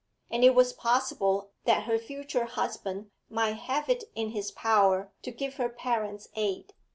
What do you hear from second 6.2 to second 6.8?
aid.